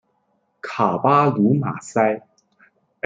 [0.61, 2.23] 卡巴卢马塞。